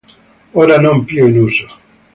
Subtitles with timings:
[0.53, 1.67] Ora non più in uso.